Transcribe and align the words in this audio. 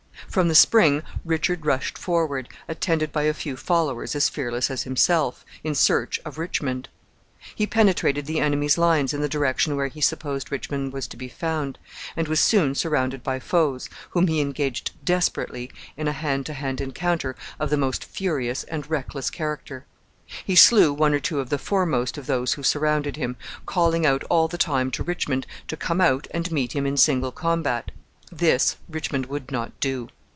From 0.29 0.47
the 0.47 0.55
spring 0.55 1.03
Richard 1.25 1.65
rushed 1.65 1.97
forward, 1.97 2.47
attended 2.69 3.11
by 3.11 3.23
a 3.23 3.33
few 3.33 3.57
followers 3.57 4.15
as 4.15 4.29
fearless 4.29 4.71
as 4.71 4.83
himself, 4.83 5.43
in 5.61 5.75
search 5.75 6.21
of 6.23 6.37
Richmond. 6.37 6.87
He 7.53 7.67
penetrated 7.67 8.27
the 8.27 8.39
enemies' 8.39 8.77
lines 8.77 9.13
in 9.13 9.19
the 9.19 9.27
direction 9.27 9.75
where 9.75 9.89
he 9.89 9.99
supposed 9.99 10.49
Richmond 10.49 10.93
was 10.93 11.05
to 11.07 11.17
be 11.17 11.27
found, 11.27 11.77
and 12.15 12.29
was 12.29 12.39
soon 12.39 12.75
surrounded 12.75 13.23
by 13.23 13.41
foes, 13.41 13.89
whom 14.11 14.27
he 14.27 14.39
engaged 14.39 14.91
desperately 15.03 15.69
in 15.97 16.07
a 16.07 16.13
hand 16.13 16.45
to 16.45 16.53
hand 16.53 16.79
encounter 16.79 17.35
of 17.59 17.69
the 17.69 17.75
most 17.75 18.05
furious 18.05 18.63
and 18.65 18.89
reckless 18.89 19.29
character. 19.29 19.83
He 20.45 20.55
slew 20.55 20.93
one 20.93 21.13
or 21.13 21.19
two 21.19 21.41
of 21.41 21.49
the 21.49 21.57
foremost 21.59 22.17
of 22.17 22.27
those 22.27 22.53
who 22.53 22.63
surrounded 22.63 23.17
him, 23.17 23.35
calling 23.65 24.05
out 24.05 24.23
all 24.29 24.47
the 24.47 24.57
time 24.57 24.91
to 24.91 25.03
Richmond 25.03 25.45
to 25.67 25.75
come 25.75 25.99
out 25.99 26.29
and 26.31 26.49
meet 26.53 26.71
him 26.73 26.85
in 26.85 26.95
single 26.95 27.33
combat. 27.33 27.91
This 28.31 28.77
Richmond 28.87 29.25
would 29.25 29.51
not 29.51 29.77
do. 29.81 30.07